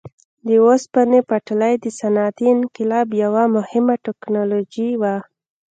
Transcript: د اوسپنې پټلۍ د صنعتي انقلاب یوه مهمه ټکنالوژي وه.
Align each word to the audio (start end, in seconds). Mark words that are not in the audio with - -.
د 0.47 0.49
اوسپنې 0.65 1.19
پټلۍ 1.29 1.73
د 1.83 1.85
صنعتي 1.99 2.45
انقلاب 2.57 3.07
یوه 3.23 3.43
مهمه 3.55 3.95
ټکنالوژي 4.05 4.89
وه. 5.01 5.15